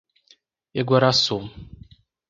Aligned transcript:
Iguaraçu 0.79 1.37